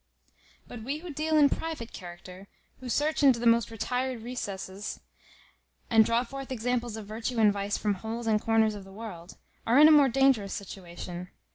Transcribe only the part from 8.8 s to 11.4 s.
the world, are in a more dangerous situation.